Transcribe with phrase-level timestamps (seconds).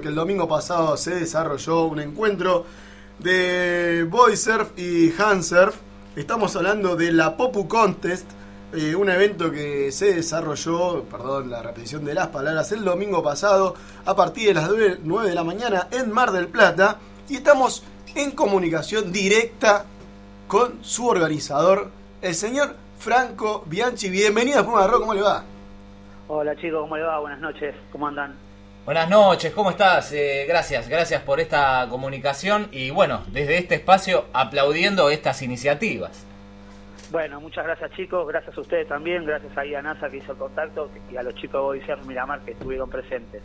[0.00, 2.64] que el domingo pasado se desarrolló un encuentro
[3.18, 5.74] de boy surf y hand surf.
[6.14, 8.30] Estamos hablando de la Popu Contest,
[8.74, 13.74] eh, un evento que se desarrolló, perdón la repetición de las palabras, el domingo pasado
[14.06, 14.70] a partir de las
[15.02, 16.98] 9 de la mañana en Mar del Plata.
[17.28, 17.82] Y estamos
[18.14, 19.84] en comunicación directa
[20.46, 21.90] con su organizador,
[22.22, 24.10] el señor Franco Bianchi.
[24.10, 25.42] Bienvenido a Puma Rock, ¿cómo le va?
[26.28, 27.18] Hola chicos, ¿cómo le va?
[27.18, 28.47] Buenas noches, ¿cómo andan?
[28.88, 30.10] Buenas noches, ¿cómo estás?
[30.14, 36.24] Eh, gracias, gracias por esta comunicación y bueno, desde este espacio aplaudiendo estas iniciativas.
[37.10, 40.38] Bueno, muchas gracias chicos, gracias a ustedes también, gracias ahí a NASA que hizo el
[40.38, 43.42] contacto y a los chicos de Body Surf Miramar que estuvieron presentes.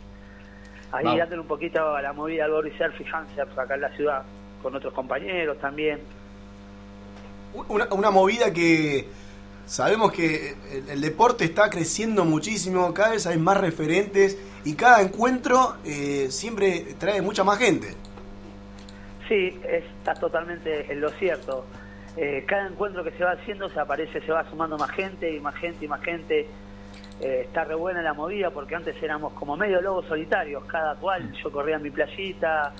[0.90, 1.18] Ahí Vamos.
[1.18, 3.90] dándole un poquito a la movida al Body Surf y Hand Surf acá en la
[3.90, 4.22] ciudad,
[4.62, 6.00] con otros compañeros también.
[7.68, 9.06] Una, una movida que
[9.66, 15.02] sabemos que el, el deporte está creciendo muchísimo, cada vez hay más referentes y cada
[15.02, 17.94] encuentro eh, siempre trae mucha más gente.
[19.28, 21.66] Sí, está totalmente en lo cierto.
[22.16, 25.40] Eh, cada encuentro que se va haciendo se aparece, se va sumando más gente y
[25.40, 26.46] más gente y más gente.
[27.20, 31.32] Eh, está re buena la movida porque antes éramos como medio lobos solitarios, cada cual.
[31.42, 32.72] Yo corría en mi playita,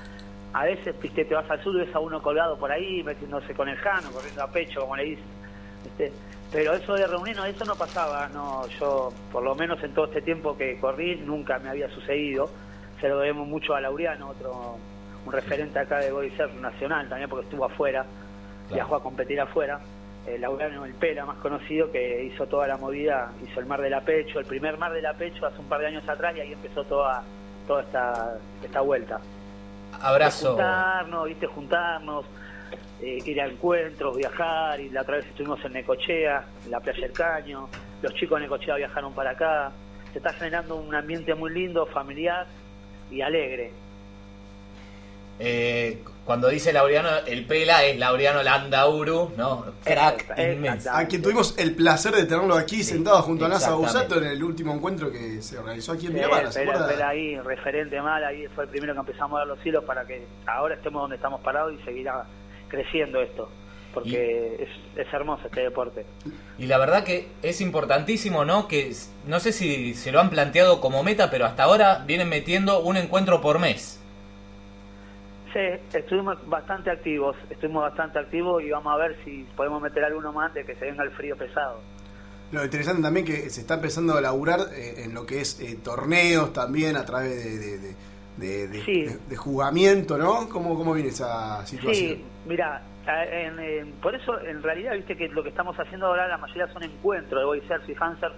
[0.53, 3.55] a veces viste, te vas al sur y ves a uno colgado por ahí, metiéndose
[3.55, 5.44] con el jano, corriendo a pecho, como le dicen.
[5.85, 6.13] ¿Viste?
[6.51, 8.29] Pero eso de reunirnos, eso no pasaba.
[8.29, 12.51] no Yo, por lo menos en todo este tiempo que corrí, nunca me había sucedido.
[13.01, 14.77] Se lo debemos mucho a Laureano, otro
[15.27, 18.05] un referente acá de Body Surf nacional también, porque estuvo afuera,
[18.73, 19.81] viajó a competir afuera.
[20.27, 23.91] Eh, Laureano El Pela, más conocido, que hizo toda la movida, hizo el Mar de
[23.91, 26.41] la Pecho, el primer Mar de la Pecho hace un par de años atrás y
[26.41, 27.23] ahí empezó toda
[27.67, 29.21] toda esta, esta vuelta.
[30.01, 30.51] Abrazo.
[30.51, 32.25] Juntarnos, viste, juntarnos,
[33.03, 37.01] eh, ir a encuentros, viajar, y la otra vez estuvimos en Necochea, en la playa
[37.01, 37.69] del Caño,
[38.03, 39.73] los chicos de Necochea viajaron para acá,
[40.13, 42.47] se está generando un ambiente muy lindo, familiar
[43.11, 43.73] y alegre.
[45.41, 49.65] Eh, cuando dice Laureano, el pela es Laureano Landauru, ¿no?
[49.85, 50.91] Crack inmenso.
[50.93, 53.75] A quien tuvimos el placer de tenerlo aquí sentado junto a Nasa.
[53.75, 56.89] Busato en el último encuentro que se organizó aquí en Sí, Miramar, ¿se Pela- acuerda?
[56.89, 60.07] Pela ahí, referente mal, ahí fue el primero que empezamos a dar los hilos para
[60.07, 62.25] que ahora estemos donde estamos parados y seguirá
[62.69, 63.49] creciendo esto,
[63.93, 66.05] porque es, es hermoso este deporte.
[66.59, 68.69] Y la verdad que es importantísimo, ¿no?
[68.69, 68.93] Que
[69.27, 72.97] no sé si se lo han planteado como meta, pero hasta ahora vienen metiendo un
[72.97, 74.01] encuentro por mes.
[75.53, 75.61] Sí,
[75.97, 80.53] estuvimos bastante activos, estuvimos bastante activos y vamos a ver si podemos meter alguno más
[80.53, 81.79] de que se venga el frío pesado.
[82.51, 85.79] Lo interesante también que se está empezando a laburar eh, en lo que es eh,
[85.83, 87.95] torneos también a través de, de, de-
[88.37, 89.03] de- de- Sí.
[89.05, 90.49] de- de jugamiento, ¿no?
[90.49, 92.17] ¿Cómo, ¿Cómo viene esa situación?
[92.17, 96.27] Sí, mira, en- en- por eso en realidad viste que lo que estamos haciendo ahora
[96.29, 98.33] la mayoría son encuentros de Boy Surf y Hanser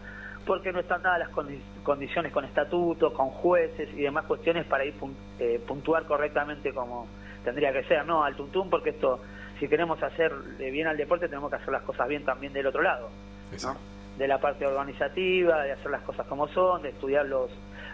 [0.44, 4.84] porque no están dadas las condi- condiciones con estatutos, con jueces y demás cuestiones para
[4.84, 7.06] ir pun- eh, puntuar correctamente como
[7.44, 8.22] tendría que ser, ¿no?
[8.24, 9.20] Al tuntún porque esto,
[9.58, 12.66] si queremos hacer eh, bien al deporte tenemos que hacer las cosas bien también del
[12.66, 13.08] otro lado.
[14.18, 17.50] De la parte organizativa, de hacer las cosas como son, de estudiar los,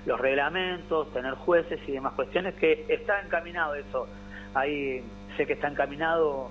[0.06, 4.06] los reglamentos, tener jueces y demás cuestiones, que está encaminado eso.
[4.54, 5.02] Ahí
[5.37, 6.48] sé que está encaminado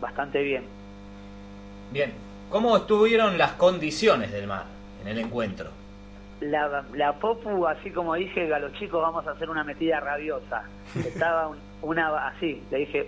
[0.00, 0.64] bastante bien.
[1.92, 2.12] Bien,
[2.50, 4.64] ¿cómo estuvieron las condiciones del mar
[5.02, 5.70] en el encuentro?
[6.40, 10.64] La, la Popu, así como dije, a los chicos vamos a hacer una metida rabiosa.
[10.96, 13.06] Estaba un- una así, le dije,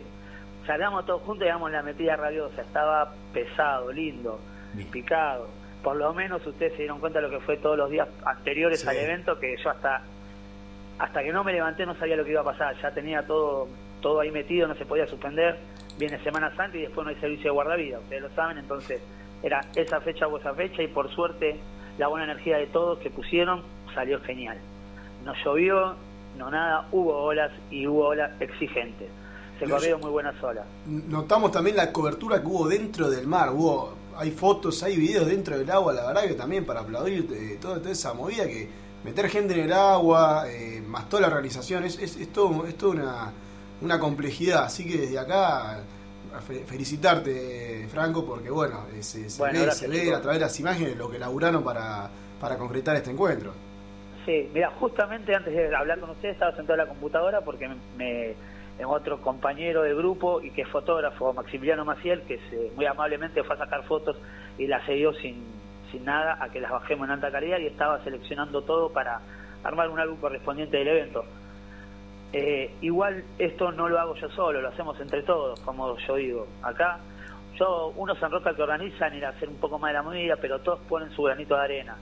[0.66, 2.62] salgamos todos juntos y hagamos la metida rabiosa.
[2.62, 4.38] Estaba pesado, lindo,
[4.74, 4.88] Bien.
[4.90, 5.48] picado.
[5.82, 8.80] Por lo menos ustedes se dieron cuenta de lo que fue todos los días anteriores
[8.80, 8.88] Sí.
[8.88, 10.02] al evento, que yo hasta
[10.98, 12.74] hasta que no me levanté no sabía lo que iba a pasar.
[12.82, 13.68] Ya tenía todo
[14.00, 15.58] todo ahí metido, no se podía suspender.
[15.98, 18.58] Viene Semana Santa y después no hay servicio de guardavida, ustedes lo saben.
[18.58, 19.00] Entonces
[19.42, 21.58] era esa fecha o esa fecha y por suerte
[21.98, 23.62] la buena energía de todos que pusieron
[23.94, 24.58] salió genial.
[25.24, 25.94] No llovió,
[26.36, 29.08] no nada, hubo olas y hubo olas exigentes.
[29.58, 30.64] Se Pero corrieron muy buenas olas.
[30.86, 33.50] Notamos también la cobertura que hubo dentro del mar.
[33.50, 35.92] Hubo, hay fotos, hay videos dentro del agua.
[35.92, 38.68] La verdad que también para aplaudir eh, toda, toda esa movida que
[39.04, 42.76] meter gente en el agua, eh, más toda la organización, es, es, es todo, es
[42.76, 43.32] toda una,
[43.80, 44.64] una complejidad.
[44.64, 45.80] Así que desde acá
[46.46, 50.60] fe- felicitarte, Franco, porque bueno, se, se Bueno, ve, se ve a través de las
[50.60, 52.08] imágenes lo que laburaron para,
[52.40, 53.52] para concretar este encuentro.
[54.26, 57.76] Sí, mira, justamente antes de hablar con ustedes estaba sentado en la computadora porque me,
[57.96, 58.34] me-
[58.78, 63.42] en otro compañero de grupo y que es fotógrafo, Maximiliano Maciel, que se, muy amablemente
[63.42, 64.16] fue a sacar fotos
[64.56, 65.42] y las cedió sin,
[65.90, 69.20] sin nada a que las bajemos en alta calidad y estaba seleccionando todo para
[69.64, 71.24] armar un álbum correspondiente del evento.
[72.32, 76.46] Eh, igual esto no lo hago yo solo, lo hacemos entre todos, como yo digo.
[76.62, 76.98] Acá
[77.58, 80.36] yo uno se enroca que organizan ir a hacer un poco más de la movida,
[80.40, 81.96] pero todos ponen su granito de arena.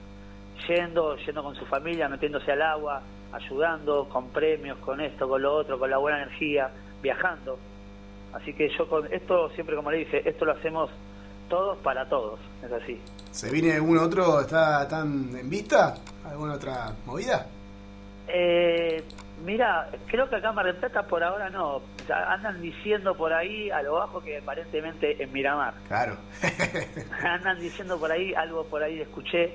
[0.67, 3.01] Yendo, yendo con su familia, metiéndose al agua,
[3.31, 6.69] ayudando con premios, con esto, con lo otro, con la buena energía,
[7.01, 7.57] viajando.
[8.33, 10.89] Así que yo con esto, siempre como le dije, esto lo hacemos
[11.49, 12.99] todos para todos, es así.
[13.31, 15.95] ¿Se viene algún otro, está tan en vista?
[16.25, 17.45] ¿Alguna otra movida?
[18.27, 19.03] Eh,
[19.43, 21.81] mira, creo que acá en Mar del Plata por ahora no.
[22.09, 25.73] andan diciendo por ahí a lo bajo que aparentemente en Miramar.
[25.87, 26.17] Claro.
[27.23, 29.53] andan diciendo por ahí, algo por ahí escuché,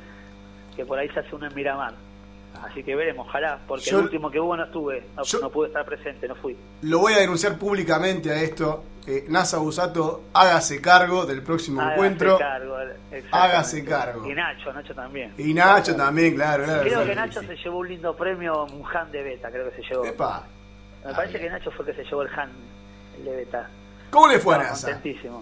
[0.76, 1.94] que por ahí se hace uno en Miramar.
[2.62, 5.04] Así que veremos, ojalá, porque el último que hubo no estuve,
[5.40, 6.56] no, pude estar presente, no fui.
[6.82, 8.84] Lo voy a denunciar públicamente a esto.
[9.06, 12.38] Eh, Nasa Busato, hágase cargo del próximo encuentro.
[12.38, 12.76] Cargo,
[13.32, 14.28] hágase cargo.
[14.30, 15.34] Y Nacho, Nacho también.
[15.36, 16.64] Y Nacho también, claro.
[16.82, 19.88] creo que Nacho se llevó un lindo premio, un Han de Beta, creo que se
[19.88, 20.04] llevó.
[20.04, 20.44] Epa.
[21.04, 22.50] Me parece que Nacho fue el que se llevó el Han
[23.18, 23.68] el de Beta.
[24.10, 25.00] ¿Cómo le fue a Nasa?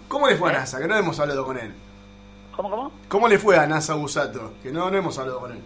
[0.09, 0.57] ¿Cómo le fue a ¿Eh?
[0.59, 0.81] Nasa?
[0.81, 1.75] Que no hemos hablado con él.
[2.57, 2.93] ¿Cómo, cómo?
[3.09, 4.55] ¿Cómo le fue a Nasa Busato?
[4.63, 5.61] Que no, no hemos hablado con él.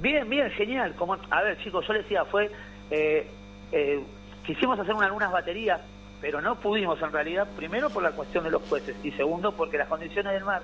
[0.00, 0.94] Bien, bien, genial.
[0.94, 2.50] Como, a ver, chicos, yo les decía, fue.
[2.90, 3.28] Eh,
[3.70, 4.02] eh,
[4.44, 5.80] quisimos hacer algunas baterías,
[6.20, 9.78] pero no pudimos en realidad, primero por la cuestión de los jueces y segundo porque
[9.78, 10.62] las condiciones del mar,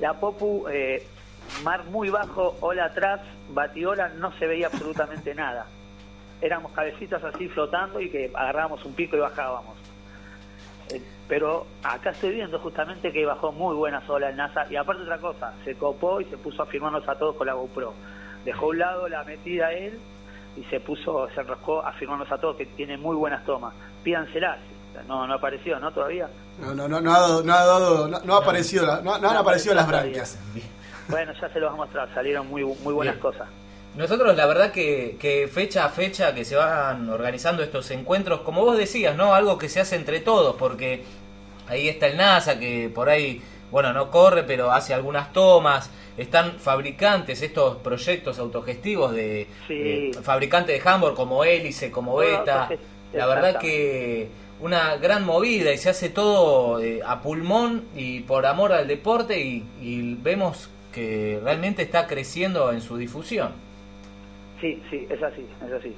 [0.00, 1.06] la Popu, eh,
[1.64, 5.66] mar muy bajo, ola atrás, batiola, no se veía absolutamente nada.
[6.40, 9.76] Éramos cabecitas así flotando y que agarrábamos un pico y bajábamos.
[11.28, 15.18] pero acá estoy viendo justamente que bajó muy buena olas el NASA y aparte otra
[15.18, 17.92] cosa, se copó y se puso a firmarnos a todos con la GoPro
[18.46, 19.98] dejó a un lado la metida él
[20.56, 23.74] y se puso, se enroscó a firmarnos a todos que tiene muy buenas tomas.
[24.02, 24.58] Pídanselas.
[25.06, 25.92] No, no ha aparecido, ¿no?
[25.92, 26.26] Todavía.
[26.58, 29.74] No, no, no, no ha, dado, no ha, dado, no, ha aparecido, no, han aparecido
[29.74, 30.38] las branquias.
[31.08, 33.46] Bueno, ya se los vamos a mostrar, salieron muy, muy buenas cosas.
[33.94, 38.64] Nosotros la verdad que, que, fecha a fecha que se van organizando estos encuentros, como
[38.64, 39.34] vos decías, ¿no?
[39.34, 41.04] Algo que se hace entre todos, porque
[41.68, 46.58] ahí está el NASA que por ahí, bueno, no corre, pero hace algunas tomas están
[46.58, 49.46] fabricantes, estos proyectos autogestivos de
[50.22, 52.68] fabricantes de Hamburg como Hélice, como Beta.
[53.12, 54.28] La verdad que
[54.60, 59.38] una gran movida y se hace todo eh, a pulmón y por amor al deporte
[59.40, 63.52] y, vemos que realmente está creciendo en su difusión.
[64.60, 65.92] Sí, sí, es así, es así.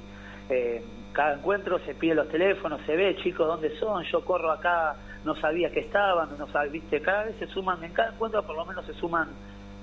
[0.49, 0.81] Eh,
[1.13, 4.03] cada encuentro se pide los teléfonos, se ve, chicos, ¿dónde son?
[4.03, 7.93] Yo corro acá, no sabía que estaban, no sabía, viste, cada vez se suman, en
[7.93, 9.29] cada encuentro por lo menos se suman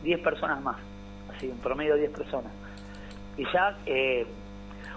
[0.02, 0.76] 10 personas más,
[1.34, 2.52] así, un promedio de 10 personas.
[3.36, 4.26] Y ya eh,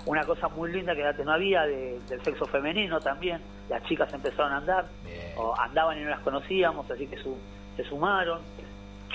[0.06, 4.54] una cosa muy linda que antes no había del sexo femenino también, las chicas empezaron
[4.54, 4.86] a andar,
[5.36, 8.40] o andaban y no las conocíamos, así que se sumaron,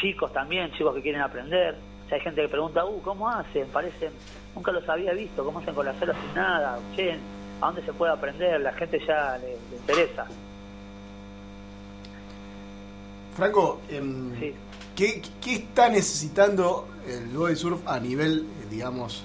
[0.00, 1.76] chicos también, chicos que quieren aprender,
[2.14, 3.66] hay gente que pregunta, uh, ¿cómo hacen?
[3.68, 4.12] Parecen,
[4.54, 6.78] nunca los había visto, ¿cómo hacen con las olas sin nada?
[6.94, 7.12] Che,
[7.60, 8.60] ¿a dónde se puede aprender?
[8.60, 10.26] La gente ya le, interesa.
[13.36, 14.54] Franco, em, sí.
[14.94, 19.24] ¿Qué, está necesitando el body surf a nivel, eh, digamos,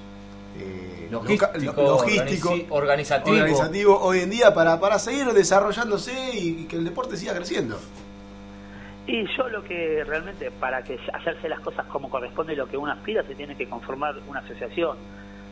[0.57, 3.99] eh, logístico, organizativo.
[3.99, 7.79] hoy en día para, para seguir desarrollándose y que el deporte siga creciendo?
[9.09, 12.77] Y yo lo que realmente, para que hacerse las cosas como corresponde y lo que
[12.77, 14.97] uno aspira, se tiene que conformar una asociación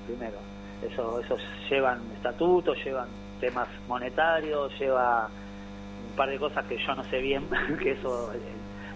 [0.06, 0.38] primero.
[0.84, 1.38] Eso, eso
[1.68, 3.08] llevan estatutos, llevan
[3.40, 5.28] temas monetarios, lleva
[6.08, 7.46] un par de cosas que yo no sé bien,
[7.82, 8.32] que eso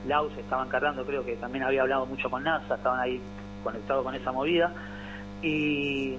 [0.05, 3.19] Laus estaban cargando, creo que también había hablado mucho con NASA, estaban ahí
[3.63, 4.71] conectados con esa movida.
[5.41, 6.17] Y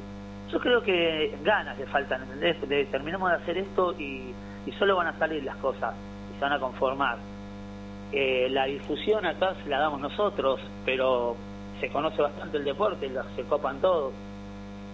[0.50, 2.91] yo creo que ganas le faltan, ¿entendés?
[2.91, 4.35] Terminamos de hacer esto y,
[4.81, 5.95] solo van a salir las cosas
[6.33, 7.19] y se van a conformar.
[8.12, 11.35] Eh, la difusión acá se la damos nosotros, pero
[11.81, 14.12] se conoce bastante el deporte, se copan todos.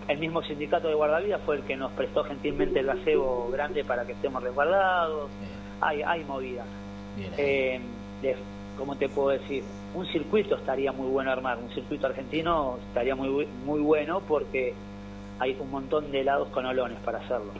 [0.06, 4.06] El mismo sindicato de guardavidas fue el que nos prestó gentilmente el gazebo grande para
[4.06, 5.28] que estemos resguardados.
[5.80, 6.64] Hay, hay movida.
[7.36, 7.80] Eh,
[8.78, 9.64] ¿cómo te puedo decir?
[9.94, 14.72] Un circuito estaría muy bueno armar, un circuito argentino estaría muy, muy bueno porque
[15.40, 17.52] hay un montón de lados con olones para hacerlo.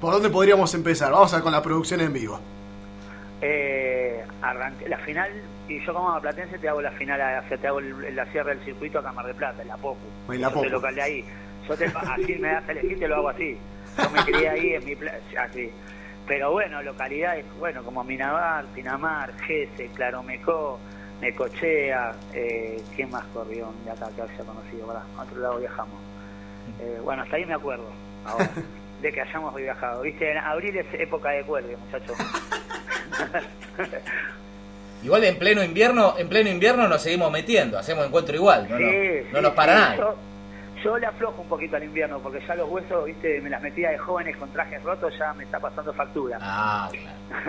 [0.00, 1.12] ¿Por dónde podríamos empezar?
[1.12, 2.38] Vamos a con la producción en vivo.
[3.44, 4.24] Eh,
[4.88, 5.30] la final,
[5.68, 9.02] y yo como platense te hago la final, te hago la cierre del circuito a
[9.02, 10.32] Camar de Plata, en la Popu.
[10.32, 11.24] En la local de ahí.
[11.68, 13.58] Yo te, así me das a elegir, te lo hago así.
[13.98, 14.96] Yo me crié ahí en mi
[15.36, 15.70] así.
[16.26, 20.78] Pero bueno, localidades, bueno, como Minamar, Pinamar, Gese, Claromecó,
[21.20, 24.86] Necochea, eh, ¿quién más corrió de acá que haya conocido?
[24.86, 25.02] ¿verdad?
[25.18, 26.00] A otro lado viajamos.
[26.80, 27.90] Eh, bueno, hasta ahí me acuerdo,
[28.24, 28.48] ahora,
[29.02, 30.02] de que hayamos viajado.
[30.02, 32.16] Viste, en abril es época de cuelgue, muchachos.
[35.02, 38.78] Igual en pleno invierno, en pleno invierno nos seguimos metiendo, hacemos encuentro igual, no,
[39.32, 40.14] no, nos para nada.
[40.84, 43.90] Yo le aflojo un poquito al invierno porque ya los huesos, viste, me las metía
[43.90, 46.38] de jóvenes con trajes rotos, ya me está pasando factura.
[46.40, 46.90] Ah,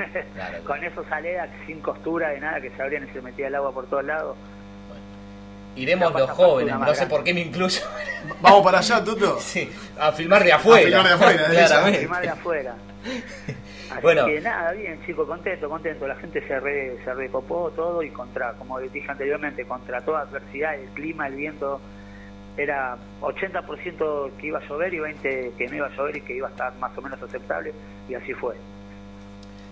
[0.68, 3.74] con esos aledas sin costura de nada que se abrían y se metía el agua
[3.74, 4.38] por todos lados.
[5.76, 7.82] iremos los jóvenes, no sé por qué me incluyo.
[8.42, 9.40] Vamos para allá, Toto.
[9.42, 10.86] Sí, a filmar de afuera.
[10.86, 12.76] filmar afuera, de afuera.
[13.94, 14.26] Así Bueno.
[14.26, 16.08] que nada, bien, chicos, contento, contento.
[16.08, 20.22] La gente se re, se recopó todo y contra, como les dije anteriormente, contra toda
[20.22, 21.80] adversidad, el clima, el viento,
[22.58, 26.36] era 80% que iba a llover y 20% que no iba a llover y que
[26.36, 27.74] iba a estar más o menos aceptable,
[28.08, 28.56] y así fue.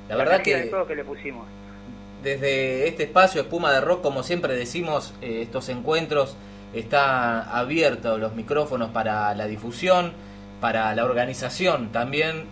[0.09, 1.45] La verdad energía de que todo que le pusimos.
[2.23, 6.35] desde este espacio Espuma de Rock, como siempre decimos, eh, estos encuentros
[6.73, 10.13] está abiertos los micrófonos para la difusión,
[10.59, 12.45] para la organización también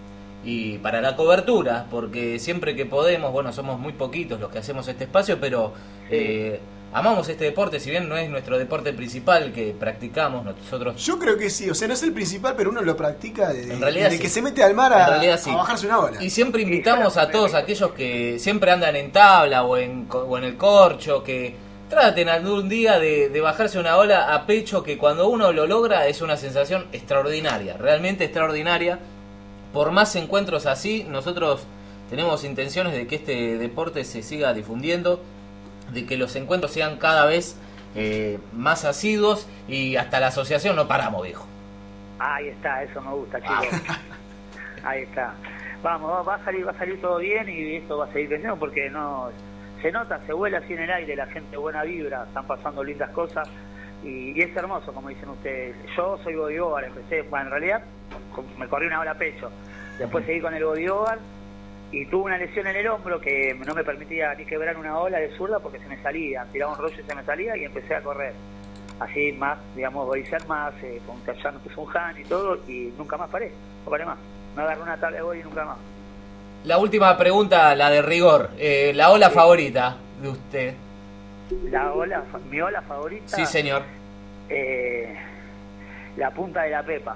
[0.43, 4.87] y para la cobertura, porque siempre que podemos, bueno, somos muy poquitos los que hacemos
[4.87, 5.73] este espacio, pero
[6.09, 6.59] eh,
[6.93, 11.03] amamos este deporte, si bien no es nuestro deporte principal que practicamos nosotros.
[11.03, 13.73] Yo creo que sí, o sea, no es el principal, pero uno lo practica de,
[13.73, 14.21] En realidad de sí.
[14.21, 15.49] que se mete al mar En a, realidad sí.
[15.49, 16.23] a bajarse una ola.
[16.23, 20.43] Y siempre invitamos a todos aquellos que siempre andan en tabla o en, o en
[20.45, 21.53] el corcho, que
[21.89, 26.07] traten algún día de, de bajarse una ola a pecho, que cuando uno lo logra
[26.07, 28.99] es una sensación extraordinaria, realmente extraordinaria.
[29.73, 31.63] Por más encuentros así, nosotros
[32.09, 35.21] tenemos intenciones de que este deporte se siga difundiendo,
[35.93, 37.55] de que los encuentros sean cada vez
[37.95, 41.45] eh, más asiduos y hasta la asociación no paramos, viejo.
[42.19, 43.81] Ahí está, eso me gusta, chicos.
[44.83, 45.33] Ahí está.
[45.83, 48.29] Vamos, va- va a salir, va a salir todo bien y esto va a seguir
[48.29, 49.29] creciendo porque no
[49.81, 53.09] se nota, se vuela así en el aire, la gente buena vibra, están pasando lindas
[53.11, 53.47] cosas
[54.03, 55.75] y, y es hermoso, como dicen ustedes.
[55.95, 57.81] Yo soy bodyboard, empecé, bueno, en realidad
[58.57, 59.49] me corrí una ola a pecho,
[59.97, 61.19] después seguí con el bodyboard
[61.91, 65.17] y tuve una lesión en el hombro que no me permitía ni quebrar una ola
[65.19, 67.95] de zurda porque se me salía, tiraba un rollo y se me salía y empecé
[67.95, 68.33] a correr.
[68.99, 72.93] Así más, digamos, bodycer más, eh, con allá me puse un han y todo y
[72.97, 73.51] nunca más paré,
[73.85, 74.17] no paré más.
[74.55, 75.77] Me agarré una tabla de body y nunca más.
[76.65, 78.49] La última pregunta, la de rigor.
[78.57, 79.35] Eh, la ola Sí.
[79.35, 80.73] favorita de usted.
[81.71, 83.83] La ola, mi ola favorita, Sí, señor.
[84.49, 85.15] eh,
[86.17, 87.15] la punta de la Pepa,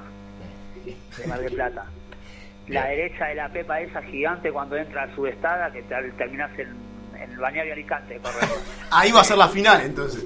[1.18, 1.86] de Mar del Plata.
[2.68, 6.70] La derecha de la Pepa esa gigante cuando entra a subestada que te, terminás en,
[7.22, 8.20] en el bañario Alicante.
[8.92, 10.26] Ahí va a ser la final, entonces.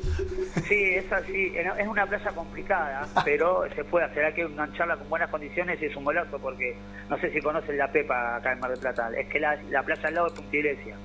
[0.68, 5.10] Sí, es así, es una playa complicada, pero se puede hacer, hay que engancharla con
[5.10, 6.76] buenas condiciones y es un golazo porque
[7.10, 9.82] no sé si conocen la Pepa acá en Mar del Plata, es que la, la
[9.84, 10.96] playa al lado es Punta Iglesia.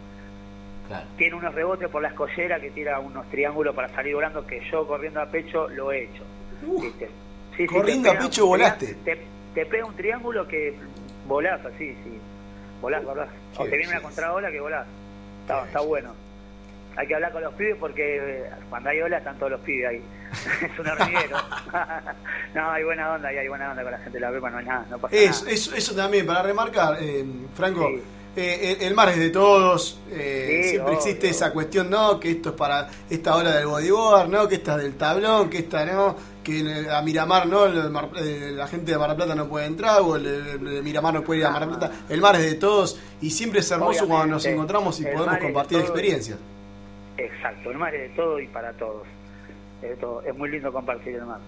[0.92, 1.06] Claro.
[1.16, 4.86] Tiene unos rebotes por la escollera que tira unos triángulos para salir volando que yo
[4.86, 6.22] corriendo a pecho lo he hecho.
[6.62, 7.06] Uh, ¿viste?
[7.56, 8.94] Sí, sí, corriendo a pecho volaste.
[9.04, 9.18] Te,
[9.54, 10.74] te pega un triángulo que
[11.26, 12.18] volás así, sí.
[12.82, 13.28] Volás, volás.
[13.56, 14.86] O te viene una contraola que volás.
[15.42, 16.12] Está, está bueno.
[16.94, 19.88] Hay que hablar con los pibes porque eh, cuando hay ola están todos los pibes
[19.88, 20.02] ahí.
[20.62, 21.36] es un hormiguero.
[22.54, 24.64] no, hay buena onda hay buena onda con la gente de la Pepa, no hay
[24.66, 25.54] nada, no pasa Eso, nada.
[25.54, 28.02] eso, eso también, para remarcar, eh, Franco, Sí.
[28.36, 30.98] Eh, el, mar es de todos, eh, Sí, siempre obvio.
[30.98, 34.76] existe esa cuestión, no, que esto es para esta hora del bodyboard, no, que esta
[34.76, 38.66] es del tablón, que esta no, que en- a Miramar no, el Mar- eh, la
[38.68, 41.50] gente de Mar del Plata no puede entrar, o el, Miramar no puede ir a
[41.50, 44.98] Mar del Plata, el mar es de todos, y siempre es hermoso cuando nos encontramos
[45.00, 46.38] y podemos compartir experiencias.
[47.18, 49.06] Exacto, el mar es de todo y para todos.
[49.82, 50.22] Es, de todo.
[50.22, 51.40] es muy lindo compartir el mar.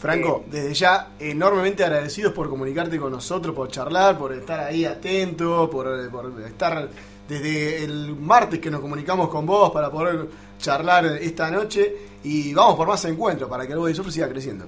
[0.00, 5.68] Franco, desde ya enormemente agradecidos por comunicarte con nosotros, por charlar, por estar ahí atento,
[5.68, 6.88] por, por estar
[7.28, 10.26] desde el martes que nos comunicamos con vos para poder
[10.58, 14.64] charlar esta noche y vamos por más encuentros para que el Body Surf siga creciendo.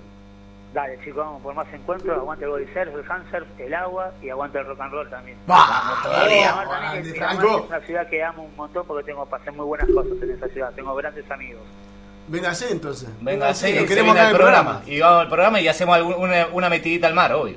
[0.74, 2.16] Dale, chicos, vamos por más encuentros.
[2.16, 5.36] Aguante el body surf, el handsurf, el agua y aguante el rock and roll también.
[5.46, 6.48] ¡Vamos todavía!
[6.48, 7.58] también, ¡Aguante, que Miramar Franco!
[7.58, 10.48] es una ciudad que amo un montón porque tengo pasé muy buenas cosas en esa
[10.48, 10.72] ciudad.
[10.74, 11.62] Tengo grandes amigos.
[12.29, 13.09] Véngase entonces.
[13.21, 14.83] Venga, Véngase, sí, lo queremos acá al en el programa.
[14.87, 17.57] Y vamos al programa y hacemos algún- una, una metidita al mar, obvio.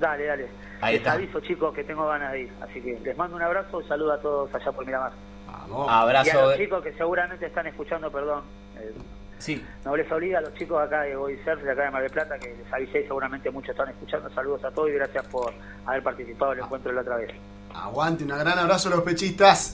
[0.00, 0.46] Dale, dale.
[0.80, 1.12] Ahí les está.
[1.14, 2.52] aviso, chicos, que tengo ganas de ir.
[2.62, 5.12] Así que les mando un abrazo y saludo a todos allá por Miramar.
[5.46, 5.86] Vamos.
[5.88, 6.42] Y a Abrazo.
[6.50, 8.42] los chicos que seguramente están escuchando, perdón.
[8.78, 8.92] eh,
[9.38, 12.02] Sí, no les obliga a los chicos acá de Body Surf, de acá de Mar
[12.02, 14.28] del Plata, que les avisé seguramente muchos están escuchando.
[14.34, 15.52] Saludos a todos y gracias por
[15.86, 17.30] haber participado del encuentro de la otra vez.
[17.72, 19.66] Aguante, un gran abrazo a los pechistas.